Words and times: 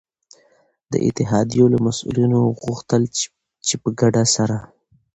د 0.91 0.93
اتحادیو 1.07 1.65
له 1.73 1.79
مسؤلینو 1.87 2.37
وغوښتل 2.45 3.03
چي 3.67 3.75
په 3.81 3.89
ګډه 3.99 4.23
سره 4.35 4.57